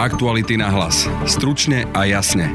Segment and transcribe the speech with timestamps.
[0.00, 1.04] Aktuality na hlas.
[1.28, 2.48] Stručne a jasne.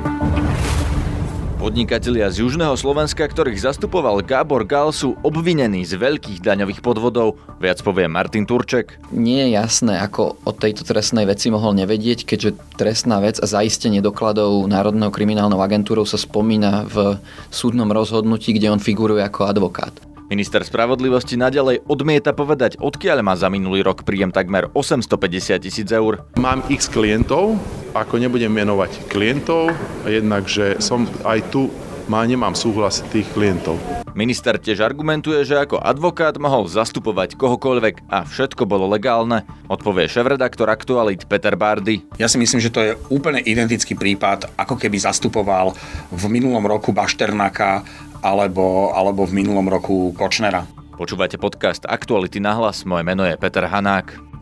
[1.62, 7.38] Podnikatelia z južného Slovenska, ktorých zastupoval Gábor Gal, sú obvinení z veľkých daňových podvodov.
[7.62, 8.98] Viac povie Martin Turček.
[9.14, 14.02] Nie je jasné, ako o tejto trestnej veci mohol nevedieť, keďže trestná vec a zaistenie
[14.02, 17.22] dokladov Národného kriminálnou agentúrou sa spomína v
[17.54, 19.94] súdnom rozhodnutí, kde on figuruje ako advokát.
[20.26, 26.26] Minister spravodlivosti nadalej odmieta povedať, odkiaľ má za minulý rok príjem takmer 850 tisíc eur.
[26.42, 27.62] Mám x klientov,
[27.94, 29.70] ako nebudem menovať klientov,
[30.10, 31.70] jednak, že som aj tu
[32.10, 33.78] má, nemám súhlas tých klientov.
[34.18, 40.72] Minister tiež argumentuje, že ako advokát mohol zastupovať kohokoľvek a všetko bolo legálne, odpovie šéf-redaktor
[40.74, 42.02] Aktualit Peter Bardy.
[42.18, 45.78] Ja si myslím, že to je úplne identický prípad, ako keby zastupoval
[46.10, 47.86] v minulom roku Bašternáka
[48.26, 50.66] alebo, alebo v minulom roku Kočnera.
[50.98, 54.35] Počúvate podcast Aktuality na hlas, moje meno je Peter Hanák.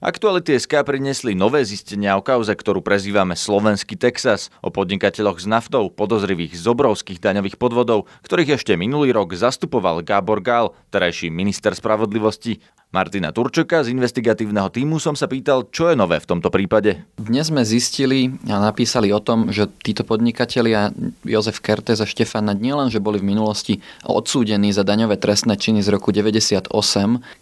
[0.00, 5.92] Aktuality SK priniesli nové zistenia o kauze, ktorú prezývame Slovenský Texas, o podnikateľoch s naftou,
[5.92, 12.64] podozrivých z obrovských daňových podvodov, ktorých ešte minulý rok zastupoval Gábor Gál, terajší minister spravodlivosti.
[12.90, 17.06] Martina Turčoka z investigatívneho týmu som sa pýtal, čo je nové v tomto prípade.
[17.14, 20.90] Dnes sme zistili a napísali o tom, že títo podnikatelia
[21.22, 25.94] Jozef Kertes a Štefan nielen, že boli v minulosti odsúdení za daňové trestné činy z
[25.94, 26.66] roku 98,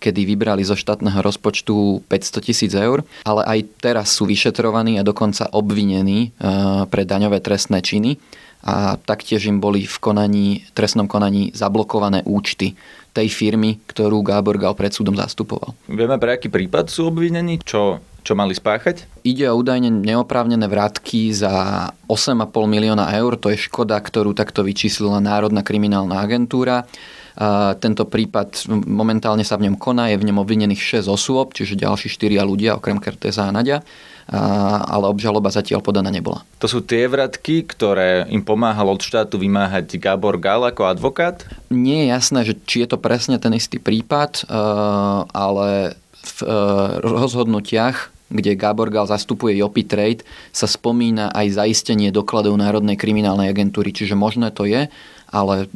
[0.04, 5.52] kedy vybrali zo štátneho rozpočtu 500 tisíc eur, ale aj teraz sú vyšetrovaní a dokonca
[5.52, 8.16] obvinení eh, pre daňové trestné činy
[8.64, 12.74] a taktiež im boli v konaní, trestnom konaní zablokované účty
[13.14, 15.74] tej firmy, ktorú Gábor Gal pred súdom zastupoval.
[15.86, 17.62] Vieme, pre aký prípad sú obvinení?
[17.62, 19.06] Čo, čo mali spáchať?
[19.22, 23.38] Ide o údajne neoprávnené vratky za 8,5 milióna eur.
[23.38, 26.86] To je škoda, ktorú takto vyčíslila Národná kriminálna agentúra.
[27.78, 32.10] Tento prípad momentálne sa v ňom koná, je v ňom obvinených 6 osôb, čiže ďalší
[32.10, 33.86] 4 ľudia, okrem Kerteza a Nadia
[34.28, 36.44] ale obžaloba zatiaľ podaná nebola.
[36.60, 41.48] To sú tie vratky, ktoré im pomáhal od štátu vymáhať Gábor Gal ako advokát?
[41.72, 44.44] Nie je jasné, že či je to presne ten istý prípad,
[45.32, 46.38] ale v
[47.00, 50.20] rozhodnutiach kde Gábor Gal zastupuje Jopi Trade,
[50.52, 54.84] sa spomína aj zaistenie dokladov Národnej kriminálnej agentúry, čiže možné to je,
[55.28, 55.68] ale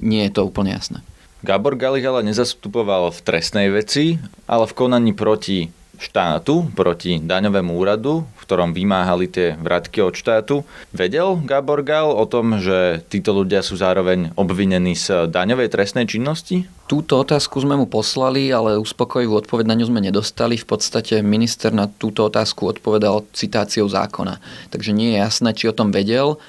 [0.00, 1.00] nie je to úplne jasné.
[1.40, 7.76] Gábor Gal ich ale nezastupoval v trestnej veci, ale v konaní proti štátu proti daňovému
[7.76, 10.64] úradu, v ktorom vymáhali tie vratky od štátu.
[10.96, 16.64] Vedel Gabor Gal o tom, že títo ľudia sú zároveň obvinení z daňovej trestnej činnosti?
[16.88, 20.56] Túto otázku sme mu poslali, ale uspokojivú odpoveď na ňu sme nedostali.
[20.56, 24.40] V podstate minister na túto otázku odpovedal citáciou zákona.
[24.72, 26.40] Takže nie je jasné, či o tom vedel.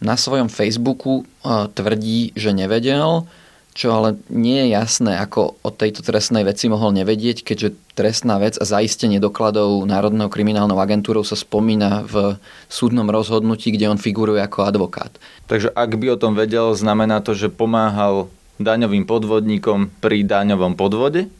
[0.00, 3.28] Na svojom Facebooku eh, tvrdí, že nevedel
[3.70, 8.58] čo ale nie je jasné, ako o tejto trestnej veci mohol nevedieť, keďže trestná vec
[8.58, 12.34] a zaistenie dokladov Národného kriminálnou agentúrou sa spomína v
[12.66, 15.14] súdnom rozhodnutí, kde on figuruje ako advokát.
[15.46, 18.26] Takže ak by o tom vedel, znamená to, že pomáhal
[18.60, 21.32] daňovým podvodníkom pri daňovom podvode?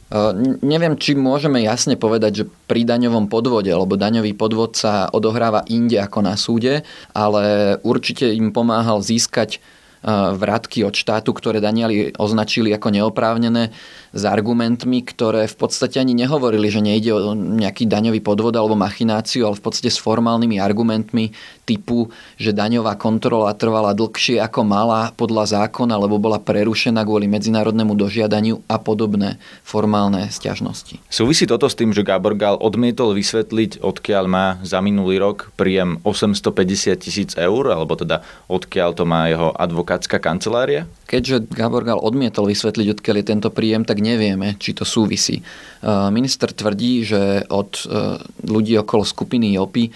[0.65, 6.01] Neviem, či môžeme jasne povedať, že pri daňovom podvode, lebo daňový podvod sa odohráva inde
[6.01, 6.83] ako na súde,
[7.13, 9.63] ale určite im pomáhal získať
[10.09, 13.69] vratky od štátu, ktoré Danieli označili ako neoprávnené
[14.11, 19.47] s argumentmi, ktoré v podstate ani nehovorili, že nejde o nejaký daňový podvod alebo machináciu,
[19.47, 21.31] ale v podstate s formálnymi argumentmi
[21.63, 27.95] typu, že daňová kontrola trvala dlhšie ako mala podľa zákona, lebo bola prerušená kvôli medzinárodnému
[27.95, 30.99] dožiadaniu a podobné formálne stiažnosti.
[31.07, 36.03] Súvisí toto s tým, že Gábor Gál odmietol vysvetliť, odkiaľ má za minulý rok príjem
[36.03, 39.55] 850 tisíc eur, alebo teda odkiaľ to má jeho
[39.91, 40.87] advokátska kancelária?
[41.11, 45.43] Keďže Gábor Gál odmietol vysvetliť, odkiaľ je tento príjem, tak nevieme, či to súvisí.
[45.43, 49.93] E, minister tvrdí, že od e, ľudí okolo skupiny JOPy e,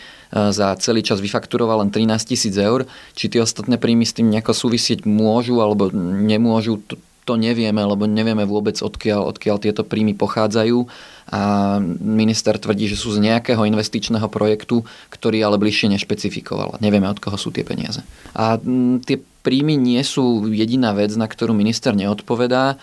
[0.51, 2.91] za celý čas vyfakturoval len 13 tisíc eur.
[3.15, 8.11] Či tie ostatné príjmy s tým nejako súvisieť môžu alebo nemôžu, to, to nevieme, lebo
[8.11, 10.91] nevieme vôbec, odkiaľ, odkiaľ tieto príjmy pochádzajú.
[11.31, 16.83] A minister tvrdí, že sú z nejakého investičného projektu, ktorý ale bližšie nešpecifikoval.
[16.83, 18.05] Nevieme, od koho sú tie peniaze.
[18.35, 18.59] A
[19.07, 22.81] tie príjmy nie sú jediná vec, na ktorú minister neodpovedá.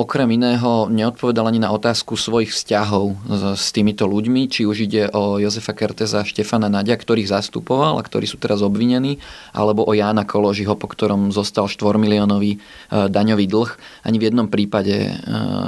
[0.00, 3.20] Okrem iného neodpovedal ani na otázku svojich vzťahov
[3.52, 8.06] s týmito ľuďmi, či už ide o Jozefa Kerteza a Štefana Nadia, ktorých zastupoval a
[8.06, 9.20] ktorí sú teraz obvinení,
[9.52, 12.58] alebo o Jána Koložiho, po ktorom zostal 4 miliónový e,
[13.12, 13.70] daňový dlh.
[14.08, 15.12] Ani v jednom prípade e,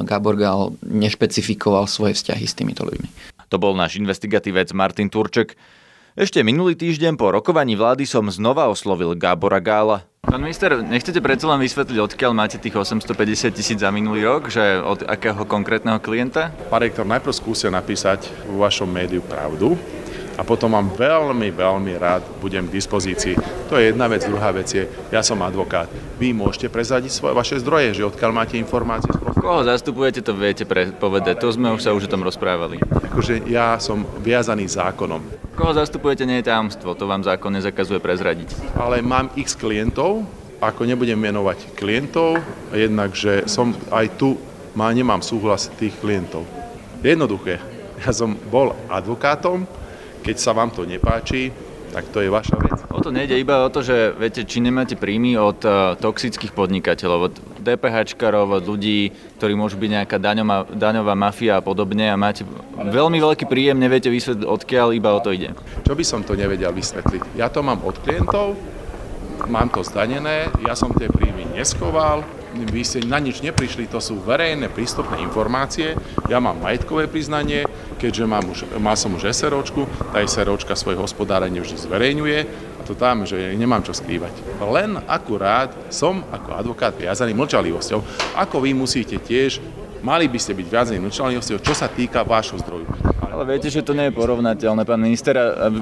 [0.08, 3.36] Gábor Gál nešpecifikoval svoje vzťahy s týmito ľuďmi.
[3.52, 5.60] To bol náš investigatívec Martin Turček.
[6.14, 10.06] Ešte minulý týždeň po rokovaní vlády som znova oslovil Gábora Gála.
[10.22, 14.78] Pán minister, nechcete predsa len vysvetliť, odkiaľ máte tých 850 tisíc za minulý rok, že
[14.78, 16.54] od akého konkrétneho klienta?
[16.70, 19.74] Pán rektor, najprv skúste napísať vo vašom médiu pravdu
[20.38, 23.34] a potom vám veľmi, veľmi rád budem k dispozícii.
[23.66, 24.22] To je jedna vec.
[24.22, 25.90] Druhá vec je, ja som advokát.
[26.22, 29.10] Vy môžete prezadiť svoje vaše zdroje, že odkiaľ máte informácie.
[29.34, 31.42] Koho zastupujete, to viete pre, povedať.
[31.42, 32.78] To sme už sa už o tom rozprávali.
[33.10, 36.98] Akože ja som viazaný zákonom, Koho zastupujete, nie je tajomstvo.
[36.98, 38.74] To vám zákon nezakazuje prezradiť.
[38.74, 40.26] ale mám x klientov,
[40.58, 42.42] ako nebudem menovať klientov,
[42.74, 44.34] jednak, že som aj tu
[44.74, 46.42] má, nemám súhlas tých klientov.
[47.06, 47.62] Jednoduché.
[48.02, 49.70] Ja som bol advokátom,
[50.26, 51.54] keď sa vám to nepáči,
[51.94, 52.74] tak to je vaša vec.
[52.90, 57.20] O to nejde iba o to, že viete, či nemáte príjmy od uh, toxických podnikateľov,
[57.30, 57.34] od
[57.64, 59.08] DPHčkarov, ľudí,
[59.40, 62.44] ktorí môžu byť nejaká daňová, daňová mafia a podobne a máte
[62.76, 65.56] veľmi veľký príjem, neviete vysvetliť odkiaľ, iba o to ide.
[65.88, 67.40] Čo by som to nevedel vysvetliť?
[67.40, 68.60] Ja to mám od klientov,
[69.48, 72.22] mám to zdanené, ja som tie príjmy neskoval,
[72.54, 75.98] vy ste na nič neprišli, to sú verejné prístupné informácie.
[76.30, 77.66] Ja mám majetkové priznanie,
[78.04, 82.38] keďže mám už, mal som už SROčku, tá SROčka svoje hospodárenie vždy zverejňuje
[82.76, 84.60] a to tam, že nemám čo skrývať.
[84.60, 88.04] Len akurát som ako advokát viazaný mlčalivosťou,
[88.36, 89.64] ako vy musíte tiež,
[90.04, 92.84] mali by ste byť viazaní mlčalivosťou, čo sa týka vášho zdroju.
[93.24, 95.34] Ale viete, že to nie je porovnateľné, pán minister.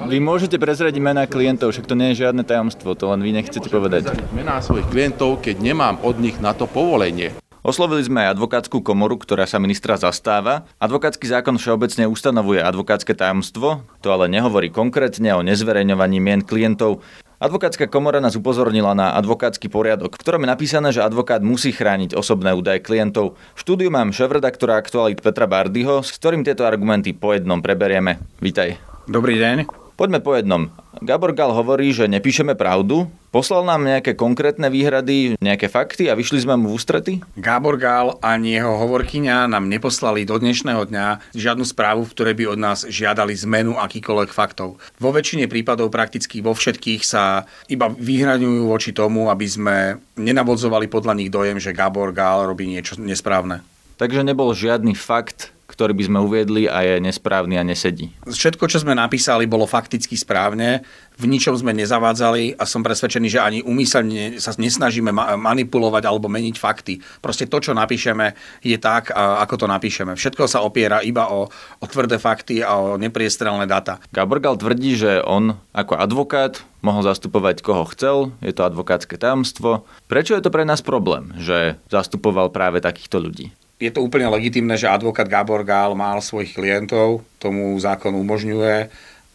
[0.08, 3.66] Vy môžete prezradiť mená klientov, však to nie je žiadne tajomstvo, to len vy nechcete
[3.66, 4.14] povedať.
[4.30, 7.34] Mená svojich klientov, keď nemám od nich na to povolenie.
[7.62, 10.66] Oslovili sme aj advokátsku komoru, ktorá sa ministra zastáva.
[10.82, 17.06] Advokátsky zákon všeobecne ustanovuje advokátske tajomstvo, to ale nehovorí konkrétne o nezverejňovaní mien klientov.
[17.38, 22.18] Advokátska komora nás upozornila na advokátsky poriadok, v ktorom je napísané, že advokát musí chrániť
[22.18, 23.38] osobné údaje klientov.
[23.54, 28.18] V štúdiu mám šéf-redaktora Aktualit Petra Bardyho, s ktorým tieto argumenty po jednom preberieme.
[28.42, 28.74] Vítaj.
[29.06, 29.81] Dobrý deň.
[30.02, 30.66] Poďme po jednom.
[30.98, 33.06] Gabor Gal hovorí, že nepíšeme pravdu.
[33.30, 37.12] Poslal nám nejaké konkrétne výhrady, nejaké fakty a vyšli sme mu v ústrety?
[37.38, 42.44] Gábor Gál ani jeho hovorkyňa nám neposlali do dnešného dňa žiadnu správu, v ktorej by
[42.50, 44.82] od nás žiadali zmenu akýkoľvek faktov.
[44.98, 51.14] Vo väčšine prípadov, prakticky vo všetkých, sa iba vyhraňujú voči tomu, aby sme nenavodzovali podľa
[51.14, 53.62] nich dojem, že Gábor Gál robí niečo nesprávne.
[54.02, 58.12] Takže nebol žiadny fakt, ktorý by sme uviedli a je nesprávny a nesedí.
[58.28, 60.84] Všetko, čo sme napísali, bolo fakticky správne,
[61.16, 66.28] v ničom sme nezavádzali a som presvedčený, že ani úmyselne sa nesnažíme ma- manipulovať alebo
[66.28, 67.00] meniť fakty.
[67.24, 70.12] Proste to, čo napíšeme, je tak, ako to napíšeme.
[70.16, 71.48] Všetko sa opiera iba o,
[71.80, 74.00] o tvrdé fakty a o nepriestrelné data.
[74.12, 79.86] Gabor Gal tvrdí, že on ako advokát mohol zastupovať koho chcel, je to advokátske tajomstvo.
[80.10, 83.54] Prečo je to pre nás problém, že zastupoval práve takýchto ľudí?
[83.82, 88.86] Je to úplne legitimné, že advokát Gábor Gál mal svojich klientov, tomu zákon umožňuje,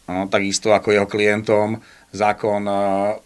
[0.08, 1.84] no, takisto ako jeho klientom
[2.16, 2.72] zákon e,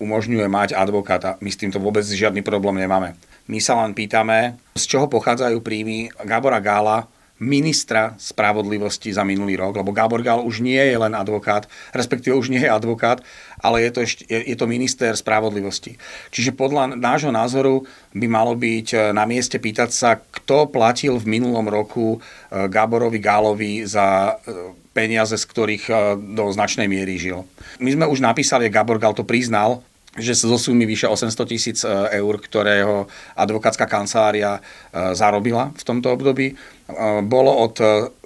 [0.02, 1.38] umožňuje mať advokáta.
[1.38, 3.14] My s týmto vôbec žiadny problém nemáme.
[3.46, 7.06] My sa len pýtame, z čoho pochádzajú príjmy Gábora Gála,
[7.42, 12.54] ministra spravodlivosti za minulý rok, lebo Gábor Gál už nie je len advokát, respektíve už
[12.54, 13.18] nie je advokát,
[13.58, 15.98] ale je to, ešte, je, je to minister spravodlivosti.
[16.30, 17.82] Čiže podľa nášho názoru
[18.14, 22.18] by malo byť e, na mieste pýtať sa, kto platil v minulom roku e,
[22.70, 25.84] Gáborovi Gálovi za e, peniaze, z ktorých
[26.36, 27.48] do značnej miery žil.
[27.80, 29.80] My sme už napísali, Gábor Gál to priznal,
[30.12, 34.60] že zo sumy vyše 800 tisíc eur, ktoré jeho advokátska kancelária
[35.16, 36.52] zarobila v tomto období,
[37.24, 37.74] bolo od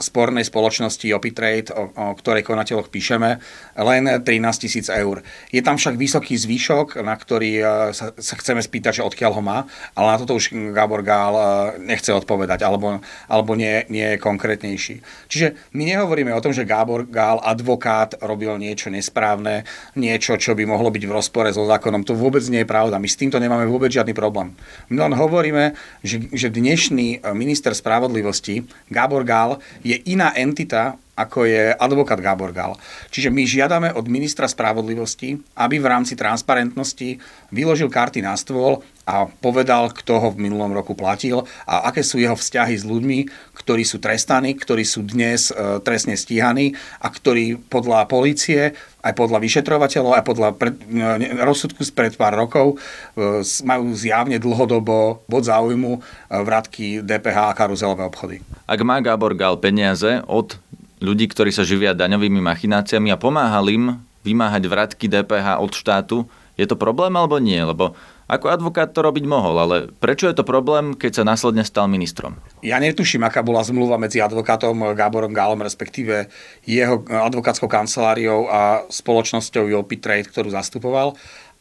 [0.01, 3.39] spornej spoločnosti Opitrade, o, o ktorej konateľoch píšeme,
[3.77, 4.27] len 13
[4.59, 5.21] tisíc eur.
[5.53, 7.61] Je tam však vysoký zvýšok, na ktorý
[7.93, 9.59] sa, sa chceme spýtať, že odkiaľ ho má,
[9.93, 11.35] ale na toto už Gábor Gál
[11.83, 14.95] nechce odpovedať, alebo, alebo nie, nie je konkrétnejší.
[15.29, 20.65] Čiže my nehovoríme o tom, že Gábor Gál, advokát, robil niečo nesprávne, niečo, čo by
[20.65, 22.03] mohlo byť v rozpore so zákonom.
[22.09, 23.01] To vôbec nie je pravda.
[23.01, 24.57] My s týmto nemáme vôbec žiadny problém.
[24.89, 28.56] My len hovoríme, že, že dnešný minister spravodlivosti
[28.89, 32.77] Gábor Gál je iná entita, ako je advokát Gábor Gál.
[33.09, 37.17] Čiže my žiadame od ministra spravodlivosti, aby v rámci transparentnosti
[37.49, 42.21] vyložil karty na stôl a povedal, kto ho v minulom roku platil a aké sú
[42.21, 43.19] jeho vzťahy s ľuďmi,
[43.67, 49.43] ktorí sú trestaní, ktorí sú dnes e, trestne stíhaní a ktorí podľa policie aj podľa
[49.43, 52.79] vyšetrovateľov, aj podľa pred, e, rozsudku spred pár rokov
[53.19, 55.99] e, majú zjavne dlhodobo bod záujmu
[56.31, 58.39] vratky DPH a karuzelové obchody.
[58.71, 60.55] Ak má Gábor Gal peniaze od
[61.03, 66.17] ľudí, ktorí sa živia daňovými machináciami a pomáhal im vymáhať vratky DPH od štátu,
[66.55, 67.59] je to problém alebo nie?
[67.59, 71.87] Lebo Ako advokát to robiť mohol, ale prečo je to problém, keď sa následne stal
[71.87, 72.35] ministrom?
[72.59, 76.27] Ja netuším, aká bola zmluva medzi advokátom Gáborom Gálom, respektíve
[76.67, 81.15] jeho advokátskou kanceláriou a spoločnosťou Jopi Trade, ktorú zastupoval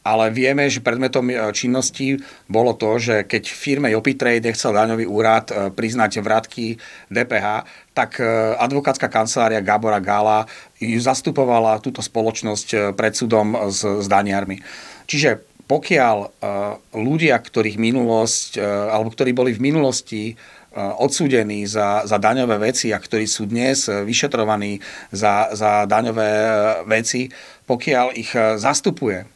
[0.06, 5.50] ale vieme, že predmetom činnosti bolo to, že keď firme Jopi Trade nechcel daňový úrad
[5.50, 6.78] e, priznať vratky
[7.10, 10.46] DPH, tak e, advokátska kancelária Gábora Gála
[10.78, 14.62] ju zastupovala túto spoločnosť pred súdom s, s daniarmi.
[15.10, 16.16] Čiže pokiaľ
[16.94, 20.22] ľudia, ktorých minulosť, alebo ktorí boli v minulosti
[20.76, 24.78] odsúdení za, za daňové veci a ktorí sú dnes vyšetrovaní
[25.10, 26.30] za, za daňové
[26.86, 27.32] veci,
[27.66, 29.26] pokiaľ ich zastupuje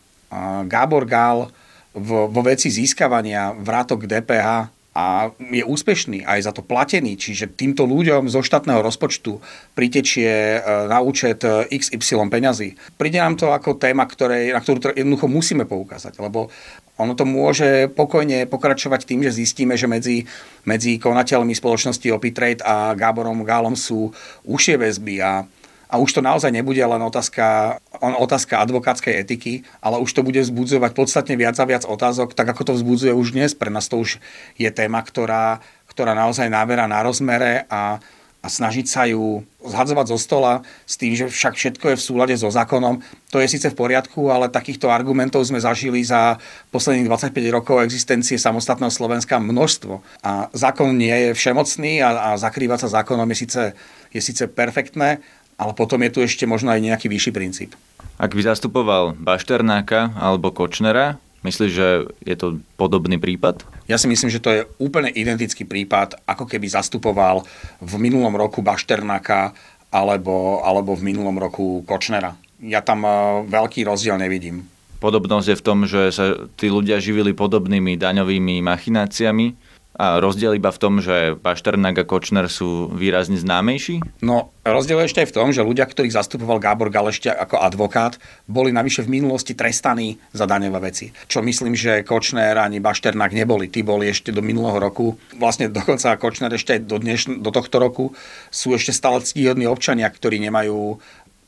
[0.71, 1.51] Gábor Gál
[1.97, 8.27] vo veci získavania vrátok DPH a je úspešný aj za to platený, čiže týmto ľuďom
[8.27, 9.39] zo štátneho rozpočtu
[9.79, 12.75] pritečie e, na účet e, XY peňazí.
[12.99, 16.51] Príde nám to ako téma, ktorej, na ktorú jednoducho musíme poukázať, lebo
[16.99, 20.27] ono to môže pokojne pokračovať tým, že zistíme, že medzi,
[20.67, 24.11] medzi konateľmi spoločnosti Opitrade a Gáborom Gálom sú
[24.45, 25.47] užšie väzby a
[25.91, 30.95] a už to naozaj nebude len otázka, otázka advokátskej etiky, ale už to bude vzbudzovať
[30.95, 33.59] podstatne viac a viac otázok, tak ako to vzbudzuje už dnes.
[33.59, 34.23] Pre nás to už
[34.55, 35.59] je téma, ktorá,
[35.91, 37.99] ktorá naozaj náberá na rozmere a,
[38.39, 40.53] a snažiť sa ju zhadzovať zo stola
[40.87, 43.03] s tým, že však všetko je v súlade so zákonom.
[43.35, 46.39] To je síce v poriadku, ale takýchto argumentov sme zažili za
[46.71, 50.23] posledných 25 rokov existencie samostatného Slovenska množstvo.
[50.23, 53.63] A zákon nie je všemocný a, a zakrývať sa zákonom je síce,
[54.15, 55.19] je síce perfektné,
[55.61, 57.77] ale potom je tu ešte možno aj nejaký vyšší princíp.
[58.17, 61.89] Ak by zastupoval Bašternáka alebo Kočnera, myslíš, že
[62.25, 63.69] je to podobný prípad?
[63.85, 67.45] Ja si myslím, že to je úplne identický prípad, ako keby zastupoval
[67.85, 69.53] v minulom roku Bašternáka
[69.93, 72.33] alebo, alebo v minulom roku Kočnera.
[72.61, 73.11] Ja tam e,
[73.49, 74.65] veľký rozdiel nevidím.
[75.01, 79.57] Podobnosť je v tom, že sa tí ľudia živili podobnými daňovými machináciami,
[80.01, 84.01] a rozdiel iba v tom, že Pašternák a Kočner sú výrazne známejší?
[84.25, 88.17] No, rozdiel je ešte aj v tom, že ľudia, ktorých zastupoval Gábor Galešťa ako advokát,
[88.49, 91.13] boli navyše v minulosti trestaní za daňové veci.
[91.29, 93.69] Čo myslím, že Kočner ani Bašternák neboli.
[93.69, 98.17] Tí boli ešte do minulého roku, vlastne dokonca Kočner ešte do, dneš, do tohto roku,
[98.49, 100.97] sú ešte stále ctíhodní občania, ktorí nemajú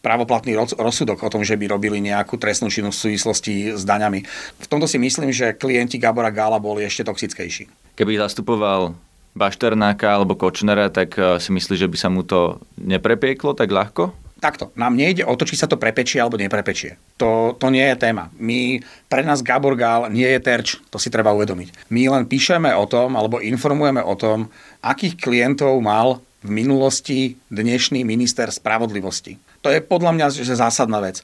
[0.02, 4.20] právoplatný rozsudok o tom, že by robili nejakú trestnú činnosť v súvislosti s daňami.
[4.60, 7.81] V tomto si myslím, že klienti Gabora Gála boli ešte toxickejší.
[7.96, 8.96] Keby zastupoval
[9.32, 14.12] Bašternáka alebo Kočnera, tak eh, si myslíš, že by sa mu to neprepieklo tak ľahko?
[14.42, 16.98] Takto, nám nejde o to, či sa to prepečie alebo neprepečie.
[17.22, 18.26] To, to nie je téma.
[18.42, 21.86] My, pre nás Gabor Gál nie je terč, to si treba uvedomiť.
[21.94, 24.50] My len píšeme o tom, alebo informujeme o tom,
[24.82, 29.38] akých klientov mal v minulosti dnešný minister spravodlivosti.
[29.62, 31.22] To je podľa mňa že zásadná vec.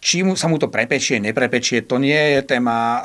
[0.00, 3.02] Či mu, sa mu to prepečie, neprepečie, to nie je téma, uh,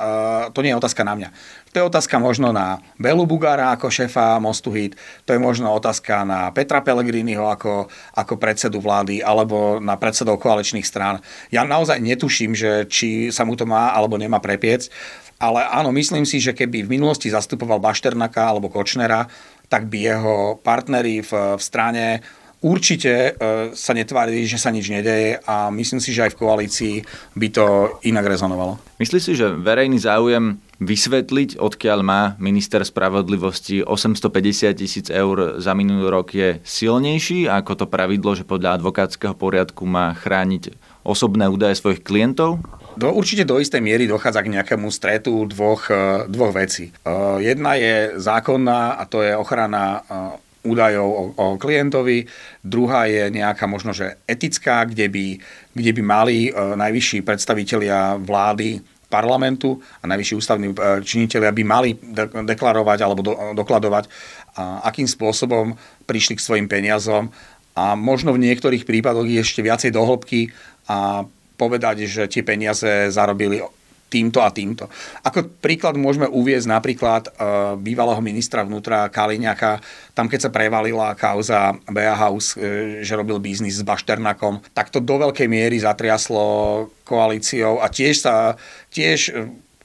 [0.55, 1.29] to nie je otázka na mňa.
[1.75, 4.95] To je otázka možno na Belu Bugára ako šéfa Mostu Hit,
[5.27, 10.87] to je možno otázka na Petra Pellegriniho ako, ako predsedu vlády alebo na predsedov koaličných
[10.87, 11.19] strán.
[11.51, 14.87] Ja naozaj netuším, že či sa mu to má alebo nemá prepiec,
[15.35, 19.27] ale áno, myslím si, že keby v minulosti zastupoval Bašternaka alebo Kočnera,
[19.67, 22.23] tak by jeho partneri v, v strane
[22.63, 23.31] určite e,
[23.75, 26.95] sa netvárili, že sa nič nedeje a myslím si, že aj v koalícii
[27.35, 27.65] by to
[28.07, 28.79] inak rezonovalo.
[29.01, 36.11] Myslíš si, že verejný záujem vysvetliť, odkiaľ má minister spravodlivosti 850 tisíc eur za minulý
[36.11, 42.03] rok je silnejší ako to pravidlo, že podľa advokátskeho poriadku má chrániť osobné údaje svojich
[42.03, 42.59] klientov?
[42.95, 46.89] Do, určite do istej miery dochádza k nejakému stretu dvoch, e, dvoch vecí.
[46.89, 46.91] E,
[47.43, 50.03] jedna je zákonná a to je ochrana
[50.65, 52.25] údajov o, o klientovi,
[52.65, 55.25] druhá je nejaká možno, že etická, kde by,
[55.77, 60.67] kde by mali najvyšší predstavitelia vlády parlamentu a najvyšší ústavní
[61.05, 61.89] činiteľi by mali
[62.43, 64.09] deklarovať alebo do, dokladovať,
[64.59, 65.77] akým spôsobom
[66.09, 67.29] prišli k svojim peniazom.
[67.75, 70.49] A možno v niektorých prípadoch ešte viacej dohlbky
[70.89, 73.63] a povedať, že tie peniaze zarobili
[74.07, 74.87] týmto a týmto.
[75.25, 79.81] Ako príklad môžeme uviezť napríklad uh, bývalého ministra vnútra Kaliňaka,
[80.13, 85.01] tam keď sa prevalila kauza BA House, uh, že robil biznis s Bašternakom, tak to
[85.01, 88.57] do veľkej miery zatriaslo koalíciou a tiež sa
[88.93, 89.33] tiež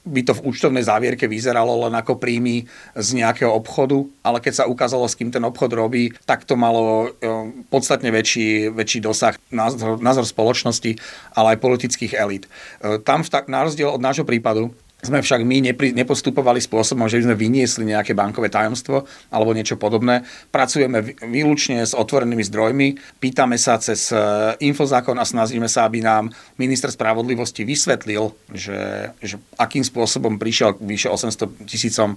[0.04, 2.64] by to v účtovnej závierke vyzeralo len ako príjmy
[2.96, 7.12] z nejakého obchodu, ale keď sa ukázalo, s kým ten obchod robí, tak to malo
[7.20, 7.28] e,
[7.68, 10.96] podstatne väčší, väčší dosah názor, názor spoločnosti,
[11.36, 12.48] ale aj politických elít.
[12.80, 17.32] E, tam, na rozdiel od nášho prípadu, sme však my nepri, nepostupovali spôsobom, že by
[17.32, 20.24] sme vyniesli nejaké bankové tajomstvo alebo niečo podobné.
[20.52, 22.88] Pracujeme výlučne s otvorenými zdrojmi,
[23.18, 24.16] pýtame sa cez e,
[24.60, 26.28] infozákon a snažíme sa, aby nám
[26.60, 32.16] minister spravodlivosti vysvetlil, že, že akým spôsobom prišiel vyše 800 tisícom e,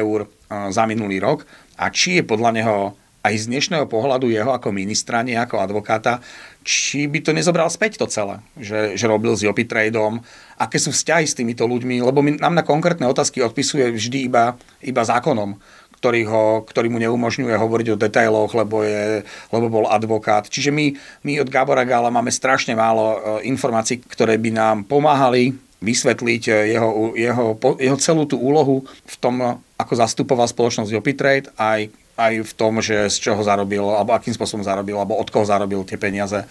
[0.00, 0.28] eur e,
[0.72, 1.44] za minulý rok
[1.76, 2.76] a či je podľa neho
[3.18, 6.22] aj z dnešného pohľadu jeho ako ministra, nie ako advokáta,
[6.68, 10.20] či by to nezobral späť to celé, že, že robil s Jopi Tradeom,
[10.60, 14.52] aké sú vzťahy s týmito ľuďmi, lebo my, nám na konkrétne otázky odpisuje vždy iba,
[14.84, 15.56] iba zákonom,
[15.96, 20.44] ktorý, ho, ktorý mu neumožňuje hovoriť o detailoch, lebo, je, lebo bol advokát.
[20.44, 20.92] Čiže my,
[21.24, 26.76] my od Gábora Gála máme strašne málo e, informácií, ktoré by nám pomáhali vysvetliť e,
[26.76, 27.46] jeho, jeho,
[27.80, 33.06] jeho celú tú úlohu v tom, ako zastupoval spoločnosť Jopitrade, aj aj v tom, že
[33.06, 36.42] z čoho zarobil, alebo akým spôsobom zarobil, alebo od koho zarobil tie peniaze.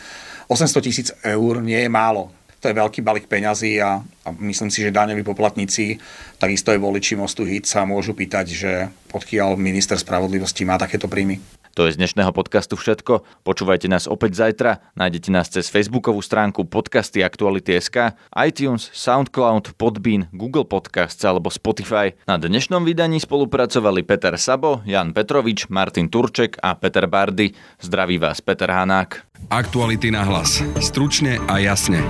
[0.48, 2.32] 800 tisíc eur nie je málo.
[2.58, 6.02] To je veľký balík peňazí a, a myslím si, že daňoví poplatníci,
[6.42, 8.72] takisto aj voliči Mostu Hit sa môžu pýtať, že
[9.14, 11.38] odkiaľ minister spravodlivosti má takéto príjmy.
[11.78, 13.46] To je z dnešného podcastu všetko.
[13.46, 14.82] Počúvajte nás opäť zajtra.
[14.98, 22.18] Nájdete nás cez facebookovú stránku podcasty Aktuality.sk, iTunes, Soundcloud, Podbean, Google Podcasts alebo Spotify.
[22.26, 27.54] Na dnešnom vydaní spolupracovali Peter Sabo, Jan Petrovič, Martin Turček a Peter Bardy.
[27.78, 29.22] Zdraví vás Peter Hanák.
[29.54, 30.66] Aktuality na hlas.
[30.82, 32.02] Stručne a jasne.